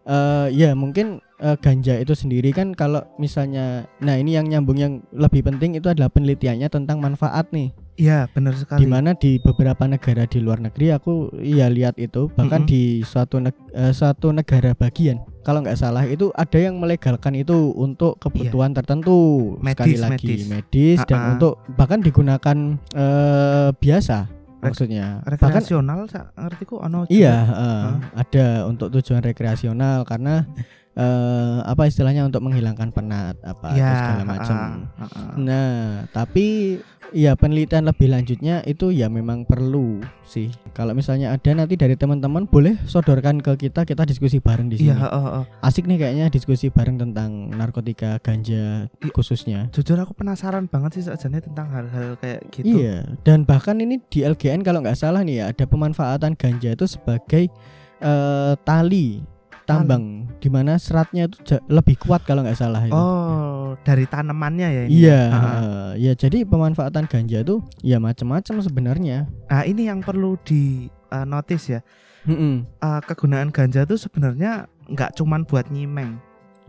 eh 0.07 0.47
ya 0.55 0.71
mungkin 0.73 1.19
eh, 1.37 1.57
ganja 1.59 1.99
itu 1.99 2.15
sendiri 2.15 2.51
kan 2.51 2.73
kalau 2.73 3.03
misalnya 3.17 3.91
nah 3.99 4.15
ini 4.15 4.33
yang 4.33 4.47
nyambung 4.47 4.79
yang 4.79 4.93
lebih 5.11 5.43
penting 5.43 5.75
itu 5.75 5.87
adalah 5.87 6.09
penelitiannya 6.09 6.67
tentang 6.67 6.99
manfaat 6.99 7.51
nih. 7.51 7.75
Iya 7.97 8.29
benar 8.29 8.53
sekali. 8.53 8.85
di 8.85 8.87
mana 8.87 9.17
di 9.17 9.41
beberapa 9.41 9.89
negara 9.89 10.29
di 10.29 10.37
luar 10.37 10.61
negeri 10.61 10.93
aku 10.93 11.33
iya 11.41 11.73
lihat 11.73 11.97
itu 11.97 12.29
bahkan 12.29 12.63
Mm-mm. 12.63 12.69
di 12.69 12.83
suatu 13.01 13.41
neg- 13.41 13.73
eh, 13.73 13.89
suatu 13.91 14.37
negara 14.37 14.77
bagian 14.77 15.25
kalau 15.41 15.65
nggak 15.65 15.81
salah 15.81 16.05
itu 16.05 16.29
ada 16.37 16.61
yang 16.61 16.77
melegalkan 16.77 17.33
itu 17.33 17.73
untuk 17.73 18.21
kebutuhan 18.21 18.77
tertentu 18.77 19.57
sekali 19.65 19.97
Medis, 19.97 20.01
lagi 20.05 20.13
medis. 20.13 20.41
medis 20.45 20.99
dan 21.09 21.17
Ah-ah. 21.17 21.33
untuk 21.33 21.57
bahkan 21.73 22.05
digunakan 22.05 22.57
eh, 22.93 23.69
biasa 23.73 24.29
Maksudnya. 24.61 25.21
Bahkan 25.23 25.37
rekreasional 25.37 26.09
sa 26.09 26.33
ngertiku 26.35 26.81
ono 26.81 27.05
juga. 27.05 27.13
Iya, 27.13 27.37
eh, 27.45 27.89
ada 28.17 28.47
untuk 28.69 28.89
tujuan 28.93 29.23
rekreasional 29.23 30.05
karena 30.09 30.45
eh, 30.97 31.59
apa 31.63 31.85
istilahnya 31.85 32.25
untuk 32.25 32.41
menghilangkan 32.41 32.89
penat 32.89 33.37
apa 33.43 33.69
Iya, 33.71 33.85
atau 33.85 33.97
segala 34.01 34.23
macam. 34.27 34.57
ah, 34.57 35.03
ah, 35.03 35.13
ah. 35.13 35.35
Nah, 35.37 35.73
tapi 36.11 36.81
ya 37.13 37.33
penelitian 37.33 37.87
lebih 37.87 38.09
lanjutnya 38.09 38.65
itu 38.65 38.91
ya 38.91 39.07
memang 39.07 39.45
perlu 39.45 40.01
sih. 40.23 40.49
Kalau 40.73 40.91
misalnya 40.91 41.31
ada 41.31 41.53
nanti 41.53 41.77
dari 41.77 41.95
teman-teman 41.95 42.45
boleh 42.45 42.81
sodorkan 42.83 43.39
ke 43.39 43.55
kita, 43.61 43.85
kita 43.85 44.03
diskusi 44.03 44.41
bareng 44.41 44.67
di 44.67 44.81
sini. 44.81 44.91
Iya, 44.91 44.97
heeh, 44.99 45.23
heeh. 45.23 45.45
Asik 45.61 45.85
nih 45.85 45.99
kayaknya 45.99 46.27
diskusi 46.29 46.67
bareng 46.67 46.97
tentang 46.97 47.31
narkotika 47.51 48.19
ganja 48.19 48.89
I- 48.99 49.13
khususnya. 49.13 49.69
Jujur 49.71 49.97
aku 49.97 50.13
penasaran 50.13 50.67
banget 50.67 50.99
sih 50.99 51.05
sajane 51.05 51.39
tentang 51.39 51.71
hal-hal 51.71 52.17
kayak 52.17 52.41
gitu. 52.51 52.73
Iya, 52.75 53.05
dan 53.23 53.45
bahkan 53.45 53.77
ini 53.77 54.01
di 54.03 54.25
LGN 54.25 54.61
kalau 54.61 54.81
nggak 54.81 54.97
salah 54.97 55.21
nih 55.21 55.41
ya 55.41 55.53
ada 55.53 55.65
pemanfaatan 55.65 56.35
ganja 56.35 56.73
itu 56.73 56.89
sebagai 56.89 57.53
eh, 57.99 58.55
tali 58.63 59.23
tambang 59.65 60.26
di 60.37 60.49
mana 60.53 60.77
seratnya 60.77 61.27
itu 61.27 61.39
lebih 61.67 61.97
kuat 62.01 62.23
kalau 62.25 62.45
nggak 62.45 62.59
salah 62.59 62.83
itu. 62.85 62.95
Oh, 62.95 63.75
dari 63.83 64.05
tanamannya 64.05 64.69
ya 64.69 64.83
ini. 64.87 64.93
Iya, 65.03 65.23
ah. 65.33 65.43
eh, 65.43 65.93
ya 66.09 66.13
jadi 66.13 66.45
pemanfaatan 66.45 67.09
ganja 67.09 67.41
itu 67.41 67.65
ya 67.81 67.97
macam-macam 67.97 68.61
sebenarnya. 68.61 69.27
Nah, 69.49 69.65
ini 69.65 69.89
yang 69.89 70.05
perlu 70.05 70.37
di 70.45 70.93
uh, 71.11 71.25
notice 71.25 71.79
ya. 71.79 71.81
Mm-mm. 72.27 72.67
Uh, 72.83 73.01
kegunaan 73.07 73.55
ganja 73.55 73.87
tuh 73.87 73.97
sebenarnya 73.97 74.67
nggak 74.91 75.15
cuman 75.15 75.47
buat 75.47 75.71
nyimeng. 75.71 76.19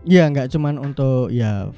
Iya, 0.05 0.29
nggak 0.29 0.53
cuman 0.53 0.77
untuk 0.77 1.33
ya 1.33 1.73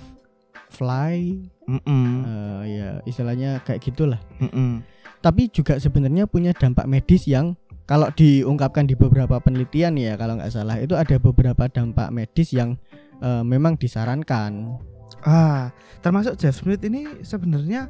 fly, 0.70 1.50
Mm-mm, 1.66 2.06
eh, 2.26 2.62
ya 2.70 2.90
istilahnya 3.06 3.62
kayak 3.66 3.82
gitulah. 3.82 4.22
mm-mm. 4.38 4.86
Tapi 5.20 5.52
juga 5.52 5.76
sebenarnya 5.82 6.30
punya 6.30 6.56
dampak 6.56 6.88
medis 6.88 7.28
yang 7.28 7.60
kalau 7.90 8.14
diungkapkan 8.14 8.86
di 8.86 8.94
beberapa 8.94 9.42
penelitian 9.42 9.98
ya 9.98 10.14
kalau 10.14 10.38
nggak 10.38 10.54
salah 10.54 10.78
itu 10.78 10.94
ada 10.94 11.18
beberapa 11.18 11.66
dampak 11.66 12.14
medis 12.14 12.54
yang 12.54 12.78
eh, 13.18 13.42
memang 13.42 13.82
disarankan. 13.82 14.78
Ah, 15.26 15.74
termasuk 16.06 16.38
Jeff 16.38 16.62
Smith 16.62 16.86
ini 16.86 17.26
sebenarnya 17.26 17.90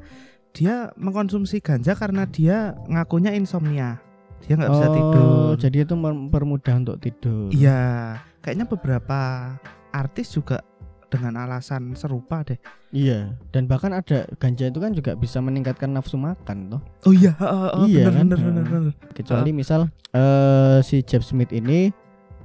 dia 0.56 0.89
mengkonsumsi 0.96 1.60
ganja 1.60 2.00
karena 2.00 2.24
dia 2.24 2.79
ngakunya 2.88 3.36
insomnia. 3.36 4.00
Dia 4.48 4.56
nggak 4.56 4.72
bisa 4.72 4.88
Oh, 4.88 4.96
tidur. 4.96 5.50
Jadi 5.60 5.77
itu 5.84 5.96
mempermudah 6.00 6.75
untuk 6.79 6.98
tidur. 7.03 7.51
Iya, 7.51 8.15
kayaknya 8.39 8.72
beberapa 8.72 9.20
artis 9.91 10.32
juga 10.32 10.63
dengan 11.09 11.33
alasan 11.41 11.97
serupa 11.97 12.45
deh. 12.45 12.57
Iya, 12.89 13.37
dan 13.53 13.69
bahkan 13.69 13.93
ada 13.93 14.25
ganja 14.37 14.65
itu 14.65 14.81
kan 14.81 14.93
juga 14.93 15.13
bisa 15.13 15.37
meningkatkan 15.37 15.89
nafsu 15.89 16.17
makan 16.17 16.73
toh. 16.73 16.81
Oh 17.05 17.13
iya, 17.13 17.37
heeh, 17.37 17.59
heeh, 17.69 17.85
Iya 17.85 18.05
bener, 18.05 18.13
kan? 18.13 18.25
bener, 18.25 18.37
bener, 18.39 18.63
Heeh. 18.63 18.71
bener. 18.89 19.13
Kecuali 19.13 19.49
misal 19.53 19.81
eh 20.09 20.79
si 20.81 21.05
Jeff 21.05 21.21
Smith 21.21 21.53
ini 21.53 21.93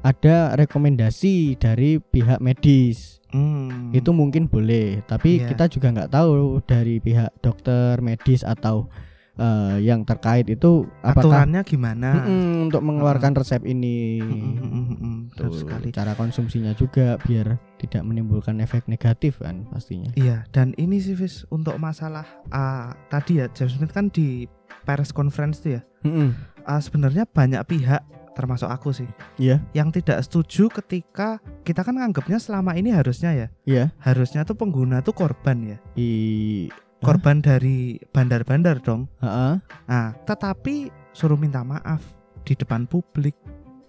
ada 0.05 0.53
rekomendasi 0.53 1.57
dari 1.57 1.97
pihak 1.97 2.45
medis. 2.45 3.25
Hmm. 3.33 3.89
Itu 3.91 4.13
mungkin 4.13 4.47
boleh, 4.47 5.01
tapi 5.09 5.41
Iya. 5.41 5.49
kita 5.49 5.65
juga 5.67 5.97
nggak 5.97 6.13
tahu 6.13 6.61
dari 6.69 7.01
pihak 7.01 7.41
dokter 7.41 7.99
medis 7.99 8.45
atau 8.45 8.93
eh, 9.35 9.83
yang 9.83 10.07
terkait 10.07 10.47
itu 10.47 10.87
apakah 11.03 11.43
aturannya 11.43 11.67
gimana? 11.67 12.23
Mm-mm, 12.23 12.71
untuk 12.71 12.85
mengeluarkan 12.87 13.35
resep 13.35 13.67
ini. 13.67 14.23
Mm, 14.23 14.31
mm, 14.31 14.55
mm, 14.55 14.71
mm, 14.71 14.97
mm, 15.03 15.14
betul 15.35 15.67
sekali. 15.67 15.89
Cara 15.91 16.13
konsumsinya 16.15 16.73
juga 16.73 17.19
biar 17.27 17.59
tidak 17.83 18.03
menimbulkan 18.07 18.63
efek 18.63 18.87
negatif 18.87 19.43
kan 19.43 19.67
pastinya. 19.69 20.15
Iya, 20.15 20.47
dan 20.55 20.73
ini 20.79 21.03
sih 21.03 21.19
Fis 21.19 21.45
untuk 21.51 21.77
masalah 21.77 22.25
ah, 22.55 22.95
tadi 23.11 23.43
ya 23.43 23.51
James 23.51 23.77
Smith 23.77 23.93
kan 23.93 24.09
di 24.09 24.47
press 24.87 25.11
conference 25.11 25.61
tuh 25.61 25.79
ya. 25.79 25.83
Mm-mm. 26.05 26.31
ah, 26.65 26.81
sebenarnya 26.81 27.25
banyak 27.29 27.61
pihak 27.67 28.03
termasuk 28.35 28.67
aku 28.69 28.91
sih 28.91 29.07
Iya, 29.39 29.63
yang 29.73 29.95
tidak 29.95 30.21
setuju 30.27 30.69
ketika 30.83 31.39
kita 31.63 31.87
kan 31.87 31.97
nganggapnya 31.97 32.43
selama 32.43 32.75
ini 32.75 32.91
harusnya 32.91 33.31
ya 33.33 33.49
iya. 33.65 33.85
harusnya 34.03 34.43
tuh 34.43 34.59
pengguna 34.59 35.01
tuh 35.01 35.15
korban 35.15 35.63
ya 35.63 35.79
I 35.95 36.69
korban 36.99 37.39
dari 37.41 38.03
bandar-bandar 38.11 38.83
dong 38.83 39.07
Heeh. 39.23 39.63
nah 39.87 40.07
tetapi 40.27 40.91
suruh 41.15 41.39
minta 41.39 41.63
maaf 41.63 42.03
di 42.43 42.59
depan 42.59 42.85
publik 42.91 43.39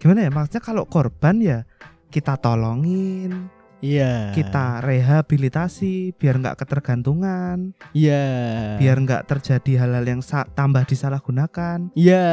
gimana 0.06 0.22
ya 0.22 0.30
maksudnya 0.30 0.62
kalau 0.62 0.86
korban 0.86 1.42
ya 1.42 1.66
kita 2.08 2.38
tolongin 2.38 3.50
Iya. 3.82 4.30
kita 4.32 4.82
rehabilitasi 4.82 6.14
biar 6.14 6.38
nggak 6.38 6.58
ketergantungan 6.58 7.74
Iya. 7.92 8.24
biar 8.78 8.98
nggak 8.98 9.26
terjadi 9.26 9.82
hal-hal 9.82 10.06
yang 10.06 10.22
tambah 10.54 10.86
disalahgunakan 10.86 11.90
Iya. 11.94 12.26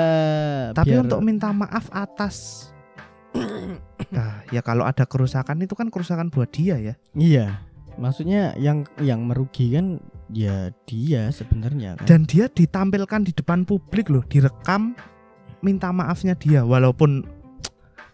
tapi 0.71 0.93
biar- 0.93 1.02
untuk 1.02 1.21
minta 1.21 1.49
maaf 1.50 1.88
atas 1.88 2.69
nah 4.14 4.45
ya 4.49 4.61
kalau 4.61 4.85
ada 4.85 5.05
kerusakan 5.05 5.61
itu 5.61 5.73
kan 5.73 5.88
kerusakan 5.88 6.29
buat 6.29 6.52
dia 6.52 6.76
ya 6.76 6.95
Iya. 7.17 7.47
Maksudnya 7.93 8.57
yang 8.57 8.88
yang 8.99 9.25
merugi 9.25 9.73
kan 9.73 10.00
ya 10.29 10.73
dia 10.85 11.29
sebenarnya 11.29 11.97
kan. 11.97 12.05
dan 12.05 12.21
dia 12.25 12.49
ditampilkan 12.49 13.21
di 13.25 13.33
depan 13.33 13.64
publik 13.64 14.09
loh 14.09 14.25
direkam 14.25 14.97
minta 15.61 15.93
maafnya 15.93 16.33
dia 16.33 16.64
walaupun 16.64 17.25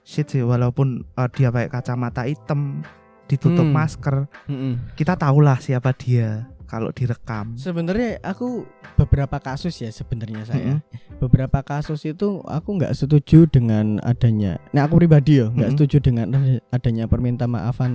shit 0.09 0.25
sih 0.27 0.41
walaupun 0.41 1.05
uh, 1.12 1.29
dia 1.29 1.53
pakai 1.53 1.69
kacamata 1.71 2.25
hitam 2.25 2.81
ditutup 3.27 3.61
Hmm. 3.61 3.77
masker 3.77 4.17
Mm-mm. 4.49 4.97
kita 4.97 5.12
tahulah 5.12 5.61
siapa 5.61 5.93
dia 5.93 6.49
kalau 6.65 6.88
direkam 6.91 7.53
Sebenarnya 7.55 8.17
aku 8.23 8.65
beberapa 8.95 9.37
kasus 9.38 9.77
ya 9.79 9.88
sebenarnya 9.88 10.45
saya. 10.45 10.77
Mm-mm. 10.77 10.81
Beberapa 11.19 11.61
kasus 11.61 12.05
itu 12.05 12.41
aku 12.43 12.77
nggak 12.77 12.93
setuju 12.93 13.45
dengan 13.47 13.97
adanya. 14.03 14.61
Nah, 14.71 14.85
aku 14.85 14.97
pribadi 14.99 15.41
ya 15.41 15.49
nggak 15.49 15.57
Mm-mm. 15.67 15.77
setuju 15.79 15.97
dengan 16.03 16.27
adanya 16.71 17.05
permintaan 17.05 17.49
maafan 17.50 17.93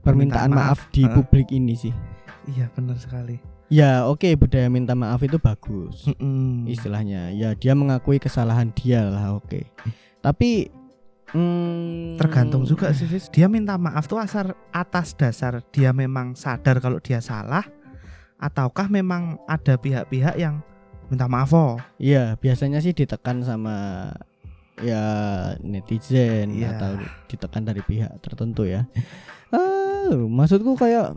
permintaan 0.00 0.50
maaf, 0.50 0.76
maaf. 0.78 0.90
di 0.90 1.04
Heeh. 1.04 1.14
publik 1.14 1.48
ini 1.50 1.72
sih. 1.74 1.94
iya 2.48 2.68
benar 2.70 2.96
sekali 2.96 3.36
Ya, 3.68 4.04
oke 4.04 4.28
budaya 4.36 4.68
minta 4.68 4.92
maaf 4.92 5.20
itu 5.20 5.36
bagus. 5.36 6.04
Mm-mm. 6.06 6.64
istilahnya 6.66 7.32
ya 7.32 7.52
dia 7.54 7.72
mengakui 7.72 8.16
kesalahan 8.16 8.72
dia 8.72 9.04
lah 9.04 9.32
oke 9.34 9.64
tapi 10.20 10.68
hmm, 11.32 12.16
tergantung 12.16 12.64
juga 12.64 12.92
sih 12.92 13.08
dia 13.32 13.48
minta 13.48 13.76
maaf 13.76 14.08
tuh 14.08 14.20
asal 14.20 14.52
atas 14.70 15.16
dasar 15.16 15.60
dia 15.72 15.92
memang 15.92 16.36
sadar 16.36 16.80
kalau 16.80 17.00
dia 17.00 17.20
salah 17.20 17.64
ataukah 18.36 18.90
memang 18.90 19.38
ada 19.46 19.78
pihak-pihak 19.78 20.34
yang 20.34 20.60
minta 21.06 21.28
maaf 21.28 21.52
oh? 21.52 21.76
Iya 22.00 22.34
biasanya 22.40 22.80
sih 22.80 22.96
ditekan 22.96 23.44
sama 23.44 24.08
ya 24.80 25.04
netizen 25.60 26.56
Iya. 26.56 26.74
atau 26.74 26.90
ditekan 27.28 27.62
dari 27.62 27.84
pihak 27.84 28.18
tertentu 28.24 28.64
ya. 28.64 28.88
Ah 29.52 30.10
maksudku 30.10 30.74
kayak 30.74 31.12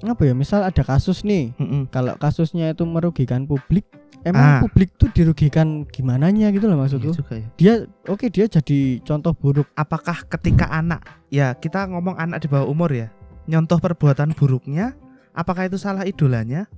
apa 0.00 0.22
ya 0.24 0.32
misal 0.32 0.62
ada 0.62 0.80
kasus 0.80 1.20
nih 1.22 1.52
Mm-mm. 1.56 1.88
kalau 1.88 2.16
kasusnya 2.16 2.72
itu 2.72 2.84
merugikan 2.84 3.44
publik 3.44 3.84
emang 4.20 4.40
Ah. 4.40 4.60
publik 4.60 4.92
tuh 4.96 5.08
dirugikan 5.08 5.84
gimana 5.86 6.28
gitu 6.50 6.64
loh 6.64 6.76
Iya 6.76 6.82
maksudku 6.82 7.12
juga 7.14 7.34
ya. 7.36 7.48
dia 7.56 7.74
oke 8.04 8.28
dia 8.28 8.44
jadi 8.46 8.78
contoh 9.00 9.32
buruk 9.32 9.68
apakah 9.72 10.24
ketika 10.28 10.68
anak 10.68 11.00
ya 11.28 11.52
kita 11.52 11.84
ngomong 11.84 12.16
anak 12.16 12.40
di 12.40 12.48
bawah 12.48 12.64
umur 12.64 12.88
ya 12.90 13.08
nyontoh 13.44 13.76
perbuatan 13.76 14.32
buruknya 14.32 14.92
apakah 15.32 15.64
itu 15.64 15.76
salah 15.76 16.04
idolanya 16.04 16.68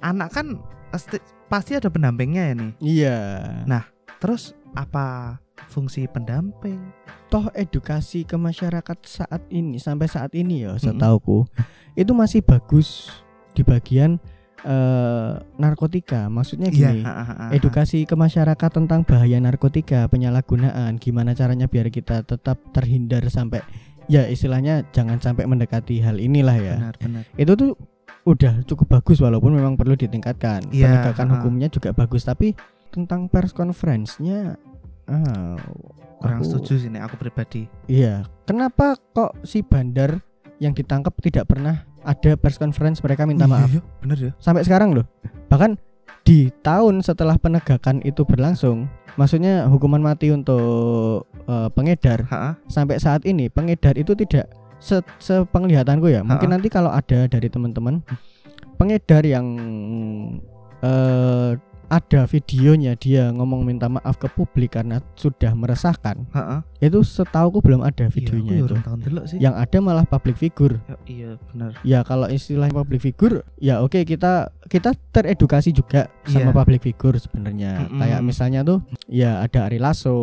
anak 0.00 0.32
kan 0.32 0.58
pasti, 0.88 1.20
pasti 1.46 1.72
ada 1.72 1.88
pendampingnya 1.88 2.42
ya 2.42 2.54
nih 2.54 2.72
iya 2.80 3.16
Nah. 3.64 3.84
terus 4.16 4.56
apa 4.72 5.38
fungsi 5.68 6.08
pendamping? 6.08 6.80
Toh 7.32 7.48
edukasi 7.56 8.28
ke 8.28 8.36
masyarakat 8.36 8.98
saat 9.04 9.40
ini 9.48 9.80
sampai 9.80 10.08
saat 10.08 10.32
ini 10.36 10.68
ya 10.68 10.76
setauku 10.76 11.48
itu 11.96 12.12
masih 12.12 12.44
bagus 12.44 13.08
di 13.56 13.64
bagian 13.64 14.20
eh, 14.64 15.32
narkotika. 15.56 16.28
Maksudnya 16.28 16.68
Iya, 16.68 16.92
gini 16.92 17.00
ha, 17.04 17.12
ha, 17.12 17.24
ha, 17.24 17.34
ha. 17.34 17.46
edukasi 17.56 18.04
ke 18.04 18.14
masyarakat 18.16 18.70
tentang 18.72 19.04
bahaya 19.04 19.40
narkotika 19.40 20.08
penyalahgunaan 20.12 20.96
gimana 21.00 21.32
caranya 21.32 21.68
biar 21.68 21.88
kita 21.88 22.24
tetap 22.24 22.60
terhindar 22.76 23.24
sampai 23.32 23.64
ya 24.10 24.26
istilahnya 24.26 24.84
jangan 24.90 25.22
sampai 25.22 25.48
mendekati 25.48 26.04
hal 26.04 26.20
inilah 26.20 26.56
ya. 26.58 26.76
Benar 26.80 26.96
benar. 27.00 27.22
Itu 27.38 27.52
tuh 27.56 27.72
udah 28.22 28.62
cukup 28.68 29.00
bagus 29.00 29.18
walaupun 29.18 29.56
memang 29.56 29.74
perlu 29.74 29.98
ditingkatkan. 29.98 30.70
Iya, 30.70 30.86
penegakan 30.90 31.26
ha. 31.26 31.32
hukumnya 31.38 31.68
juga 31.72 31.90
bagus 31.90 32.22
tapi 32.22 32.54
tentang 32.92 33.26
pers 33.26 33.56
conference-nya 33.56 34.60
ah, 35.08 35.56
kurang 36.20 36.38
aku- 36.38 36.46
setuju 36.46 36.72
sih 36.78 36.88
nih 36.92 37.00
aku 37.00 37.16
pribadi. 37.16 37.66
Iya, 37.88 38.28
kenapa 38.44 38.94
kok 39.16 39.40
si 39.42 39.64
bandar 39.64 40.20
yang 40.60 40.76
ditangkap 40.76 41.16
tidak 41.18 41.48
pernah 41.48 41.82
ada 42.04 42.36
press 42.36 42.60
conference? 42.60 43.00
Mereka 43.00 43.24
minta 43.24 43.48
iya, 43.48 43.52
maaf. 43.56 43.70
iya, 43.72 43.80
bener 43.98 44.18
ya. 44.20 44.32
Sampai 44.38 44.62
sekarang 44.62 44.92
loh. 44.92 45.08
Bahkan 45.48 45.74
di 46.22 46.52
tahun 46.62 47.02
setelah 47.02 47.34
penegakan 47.34 47.98
itu 48.06 48.22
berlangsung, 48.22 48.86
maksudnya 49.18 49.66
hukuman 49.66 49.98
mati 49.98 50.30
untuk 50.30 51.26
eh, 51.48 51.68
pengedar 51.74 52.28
Ha, 52.30 52.54
sampai 52.70 53.02
saat 53.02 53.26
ini 53.26 53.50
pengedar 53.50 53.98
itu 53.98 54.14
tidak 54.14 54.46
se 54.78 55.02
sepenglihatanku 55.18 56.06
ya. 56.06 56.22
Mungkin 56.22 56.54
nanti 56.54 56.70
kalau 56.70 56.94
ada 56.94 57.26
dari 57.26 57.50
teman-teman 57.50 58.02
pengedar 58.78 59.22
yang 59.26 59.46
eh 60.82 61.50
ada 61.88 62.24
videonya 62.28 62.94
dia 62.94 63.30
ngomong 63.34 63.66
minta 63.66 63.90
maaf 63.90 64.18
ke 64.18 64.28
publik 64.30 64.78
karena 64.78 65.00
sudah 65.18 65.52
meresahkan. 65.56 66.26
Heeh. 66.30 66.60
Itu 66.82 67.06
setauku 67.06 67.62
belum 67.62 67.82
ada 67.86 68.10
videonya 68.10 68.52
iya, 68.58 68.64
itu. 68.66 68.74
ya 68.74 68.92
ndelok 68.98 69.24
sih. 69.30 69.38
Yang 69.38 69.54
ada 69.58 69.78
malah 69.78 70.06
public 70.06 70.36
figure. 70.38 70.76
Ya, 70.86 70.96
iya 71.06 71.30
benar. 71.50 71.70
Ya 71.86 71.98
kalau 72.02 72.26
istilahnya 72.26 72.74
public 72.74 73.00
figure, 73.02 73.46
ya 73.62 73.82
oke 73.82 74.02
kita 74.02 74.50
kita 74.66 74.94
teredukasi 75.14 75.70
juga 75.70 76.10
sama 76.26 76.50
Iya. 76.50 76.56
public 76.56 76.80
figure 76.82 77.16
sebenarnya. 77.18 77.86
Mm-mm. 77.86 78.00
Kayak 78.02 78.20
misalnya 78.24 78.60
tuh 78.66 78.78
ya 79.06 79.42
ada 79.44 79.70
Ari 79.70 79.78
Lasso, 79.78 80.18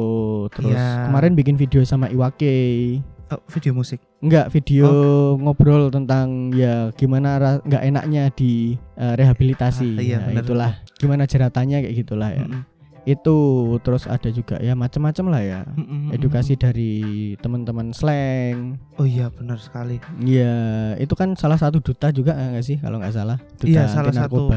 terus 0.52 0.76
Iya. 0.76 1.08
kemarin 1.12 1.34
bikin 1.38 1.56
video 1.56 1.82
sama 1.88 2.12
Iwake. 2.12 3.00
Oh, 3.30 3.42
video 3.48 3.72
musik. 3.72 4.02
Enggak, 4.20 4.50
video 4.50 4.86
Oh. 4.86 5.32
ngobrol 5.38 5.90
tentang 5.90 6.50
ya 6.52 6.90
gimana 6.92 7.38
ra- 7.38 7.62
nggak 7.62 7.84
enaknya 7.86 8.24
di 8.34 8.74
eh, 8.96 9.14
rehabilitasi. 9.14 9.90
Ah, 9.96 10.02
iya, 10.02 10.18
Ya, 10.18 10.20
benar, 10.26 10.44
itulah 10.44 10.72
gimana 10.98 11.24
jeratannya 11.24 11.78
kayak 11.82 11.96
gitulah 11.96 12.30
ya. 12.30 12.44
Mm-mm. 12.44 12.66
Itu 13.06 13.38
terus 13.80 14.06
ada 14.06 14.28
juga 14.28 14.58
ya 14.58 14.74
macam-macam 14.74 15.26
lah 15.30 15.42
ya. 15.42 15.62
Mm-mm, 15.72 16.10
Edukasi 16.12 16.54
mm-mm. 16.54 16.64
dari 16.66 16.94
teman-teman 17.38 17.94
slang. 17.94 18.82
Oh 18.98 19.06
iya 19.06 19.30
benar 19.30 19.58
sekali. 19.58 20.02
Ya, 20.20 20.54
itu 20.98 21.14
kan 21.14 21.34
salah 21.34 21.56
satu 21.56 21.80
duta 21.80 22.10
juga 22.10 22.34
nggak 22.34 22.66
sih 22.66 22.78
kalau 22.78 22.98
nggak 22.98 23.14
salah. 23.14 23.38
Duta 23.56 23.70
Iya, 23.70 23.84
salah 23.88 24.14
satu. 24.14 24.50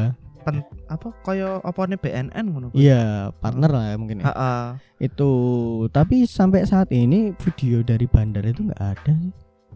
Pen, 0.43 0.55
apa 0.85 1.07
apa 1.63 1.81
nih 1.87 1.97
BNN 1.97 2.45
ngono. 2.45 2.67
Iya, 2.71 3.31
partner 3.33 3.71
lah 3.71 3.85
ya 3.89 3.95
mungkin 3.95 4.21
ya. 4.21 4.25
Heeh. 4.27 4.63
Itu 5.01 5.29
tapi 5.89 6.23
sampai 6.23 6.63
saat 6.63 6.91
ini 6.91 7.31
video 7.33 7.81
dari 7.81 8.05
bandar 8.05 8.43
itu 8.43 8.67
nggak 8.67 8.83
ada 8.83 9.11
sih. 9.11 9.33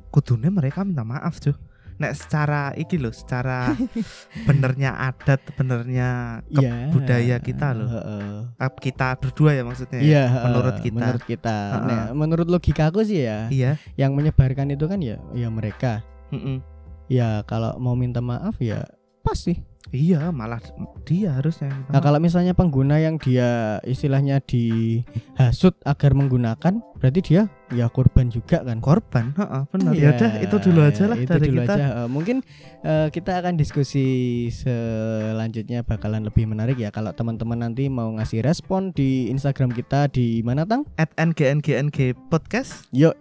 Kudune 0.08 0.48
mereka 0.48 0.84
minta 0.84 1.02
maaf, 1.02 1.40
cuy. 1.40 1.56
Nek 1.98 2.14
secara 2.14 2.78
iki 2.78 3.02
loh, 3.02 3.10
secara 3.10 3.74
benernya 4.48 4.94
adat, 4.94 5.42
benernya 5.58 6.42
ke 6.46 6.62
Iya. 6.62 6.94
budaya 6.94 7.36
kita 7.42 7.74
loh. 7.74 7.90
Heeh. 7.90 8.38
eh, 8.54 8.72
kita 8.78 9.18
berdua 9.18 9.58
ya 9.58 9.66
maksudnya. 9.66 9.98
ya? 9.98 10.06
Iya, 10.06 10.24
menurut 10.46 10.74
heeh, 10.78 10.86
kita. 10.86 10.98
Menurut 11.02 11.24
kita. 11.26 11.58
Heeh. 11.58 11.88
Nah, 11.90 12.04
menurut 12.14 12.48
logika 12.48 12.94
aku 12.94 13.02
sih 13.02 13.26
ya, 13.26 13.50
Iya. 13.50 13.82
yang 13.98 14.14
menyebarkan 14.14 14.70
itu 14.70 14.86
kan 14.86 15.02
ya 15.02 15.18
ya 15.34 15.50
mereka. 15.50 16.06
Mm-mm. 16.30 16.62
Ya 17.10 17.42
kalau 17.44 17.74
mau 17.80 17.98
minta 17.98 18.22
maaf 18.22 18.60
ya 18.60 18.86
pas 19.24 19.36
sih. 19.36 19.58
Iya, 19.96 20.36
malah 20.36 20.60
dia 21.08 21.40
harusnya. 21.40 21.72
minta 21.72 21.96
Nah, 21.96 22.02
kalau 22.04 22.20
misalnya 22.20 22.52
pengguna 22.52 23.00
yang 23.00 23.16
dia 23.16 23.80
istilahnya 23.88 24.44
dihasut 24.44 25.80
agar 25.88 26.12
menggunakan, 26.12 26.84
berarti 26.98 27.20
dia 27.22 27.42
ya 27.68 27.86
korban 27.88 28.28
juga 28.28 28.64
kan. 28.64 28.80
korban, 28.80 29.36
heeh, 29.36 29.64
benar. 29.70 29.92
Iya, 29.92 30.02
Ya 30.02 30.10
udah, 30.14 30.32
itu 30.40 30.56
dulu 30.62 30.80
aja 30.82 31.04
lah 31.06 31.18
itu 31.18 31.28
dari 31.30 31.48
dulu 31.48 31.60
kita. 31.62 31.74
aja. 31.74 31.86
Eh, 31.98 32.08
mungkin 32.08 32.38
eh, 32.82 33.08
kita 33.10 33.32
akan 33.38 33.54
diskusi 33.56 34.06
selanjutnya 34.52 35.82
bakalan 35.82 36.24
lebih 36.24 36.46
menarik 36.46 36.76
ya 36.76 36.90
kalau 36.90 37.12
teman-teman 37.12 37.60
nanti 37.62 37.88
mau 37.88 38.08
ngasih 38.12 38.40
respon 38.42 38.92
di 38.92 39.28
Instagram 39.28 39.72
kita 39.72 40.08
di 40.08 40.40
mana 40.42 40.64
tang? 40.64 40.88
At 40.96 41.12
NGNGNG 41.16 42.16
podcast. 42.28 42.88
Yo 42.90 43.12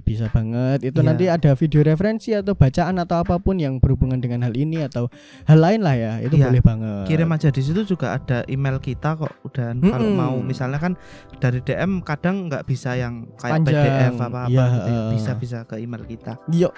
bisa 0.00 0.28
banget. 0.28 0.84
Itu 0.84 1.00
Iya. 1.00 1.06
nanti 1.06 1.24
ada 1.26 1.50
video 1.54 1.80
referensi 1.82 2.32
atau 2.32 2.52
bacaan 2.52 2.96
atau 2.98 3.18
apa 3.18 3.36
pun 3.36 3.56
yang 3.56 3.78
berhubungan 3.78 4.18
dengan 4.18 4.44
hal 4.44 4.52
ini 4.52 4.84
atau 4.84 5.08
hal 5.44 5.58
lain 5.58 5.80
lah 5.80 5.94
ya. 5.94 6.12
Itu 6.20 6.36
Iya. 6.36 6.48
boleh 6.48 6.62
banget. 6.62 7.04
Kirim 7.08 7.30
aja 7.30 7.48
di 7.48 7.62
situ 7.62 7.80
juga 7.86 8.14
ada 8.14 8.44
email 8.46 8.78
kita 8.78 9.16
kok. 9.16 9.32
Udah 9.42 9.72
kalau 9.74 10.08
Mm-mm. 10.08 10.18
mau 10.18 10.34
misalnya 10.38 10.78
kan 10.78 10.92
dari 11.38 11.60
DM 11.60 12.00
kadang 12.02 12.46
nggak 12.46 12.64
bisa 12.64 12.91
yang 12.94 13.14
kayak 13.34 13.52
Panjang. 13.58 13.82
PDF 13.82 14.14
apa 14.16 14.38
apa 14.38 14.40
Iya, 14.46 14.64
gitu. 14.68 14.88
ya. 14.88 15.00
Bisa 15.10 15.30
bisa 15.34 15.58
ke 15.62 15.76
email 15.76 16.02
kita. 16.02 16.32
Yo 16.48 16.68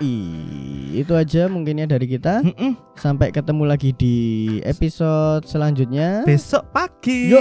itu 0.92 1.12
aja 1.12 1.46
mungkinnya 1.46 1.86
dari 1.86 2.06
kita. 2.06 2.40
Mm-mm. 2.40 2.74
Sampai 2.94 3.28
ketemu 3.28 3.62
lagi 3.64 3.90
di 3.90 4.16
episode 4.60 5.42
selanjutnya. 5.44 6.22
Besok 6.22 6.70
pagi. 6.70 7.28
Yo 7.28 7.40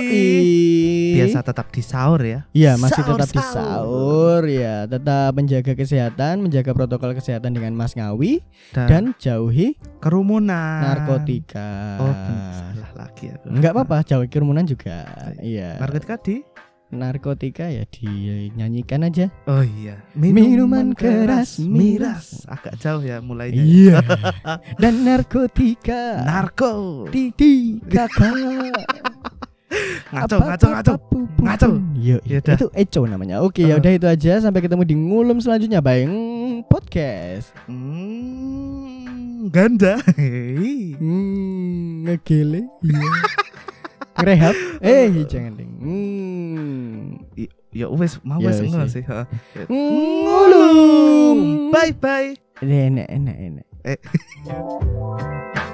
Biasa 1.13 1.39
tetap 1.41 1.69
di 1.69 1.81
sahur 1.81 2.19
ya. 2.19 2.39
Iya 2.51 2.75
masih 2.75 2.99
Sahur, 2.99 3.15
tetap 3.15 3.29
di 3.29 3.39
sahur. 3.39 3.53
sahur 3.53 4.41
ya 4.45 4.75
tetap 4.85 5.31
menjaga 5.31 5.73
kesehatan 5.73 6.33
menjaga 6.39 6.71
protokol 6.71 7.13
kesehatan 7.13 7.51
dengan 7.51 7.71
Mas 7.71 7.93
Ngawi 7.93 8.41
Dan, 8.71 8.87
dan 8.87 9.03
jauhi 9.15 9.77
kerumunan. 9.97 10.81
narkotika. 10.83 11.97
Oh, 11.97 12.13
salah 12.73 12.91
lagi 12.97 13.29
aku. 13.29 13.45
Enggak 13.49 13.71
apa-apa 13.71 13.97
jauhi 14.03 14.27
kerumunan 14.27 14.63
juga. 14.63 15.05
Iya. 15.39 15.77
Narkotika 15.77 16.17
di 16.19 16.41
narkotika 16.93 17.67
ya 17.69 17.83
dinyanyikan 17.89 19.05
aja. 19.09 19.33
Oh 19.49 19.65
iya, 19.65 19.97
Minuman 20.13 20.93
keras, 20.93 21.57
miras. 21.57 22.45
Agak 22.45 22.77
jauh 22.77 23.01
ya 23.01 23.19
mulainya. 23.19 23.61
Iya. 23.61 23.97
Dan 24.81 25.03
narkotika. 25.03 26.21
Narko. 26.23 27.05
Titi 27.09 27.81
kakak. 27.89 28.77
Ngaco, 30.13 30.37
ngaco, 30.37 30.67
ngaco. 30.69 30.93
Ngaco. 31.41 31.67
Yo, 31.97 32.17
Yaudah. 32.29 32.53
itu 32.53 32.67
Eco 32.77 33.01
namanya. 33.09 33.41
Oke, 33.41 33.65
ya 33.65 33.81
udah 33.81 33.91
itu 33.97 34.05
aja. 34.05 34.37
Sampai 34.37 34.61
ketemu 34.61 34.85
di 34.85 34.93
ngulum 34.93 35.41
selanjutnya, 35.41 35.81
Bang. 35.81 36.13
Podcast. 36.69 37.49
Hmm, 37.65 39.49
ganda. 39.49 39.97
Hmm, 41.03 42.05
ngegele. 42.05 42.69
Iya. 42.85 43.11
Ngerehab. 44.17 44.55
Eh, 44.83 45.07
jangan 45.31 45.55
ding. 45.55 45.71
Hmm. 45.79 47.23
Ya 47.73 47.87
wes 47.89 48.19
mau 48.21 48.37
Ya 48.43 48.51
wes 48.51 48.59
enggak 48.61 48.85
ya. 48.85 48.91
sih. 48.91 49.03
ha. 49.07 49.23
Ngulum. 49.71 51.71
Bye 51.71 51.95
bye. 51.95 52.35
Enak, 52.61 53.07
enak, 53.09 53.37
enak. 53.39 53.65
Eh. 53.83 53.97